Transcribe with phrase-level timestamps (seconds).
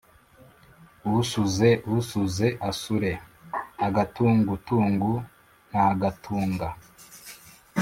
[1.19, 3.11] «usuze usuze/ asure
[3.87, 5.13] agatùngutùngu/
[5.69, 6.67] nt agatuga